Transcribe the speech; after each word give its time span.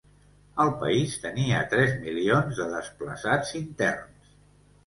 El 0.63 0.71
país 0.83 1.13
tenia 1.25 1.59
tres 1.75 1.93
milions 2.05 2.63
de 2.63 2.67
desplaçats 2.73 3.55
interns. 3.63 4.35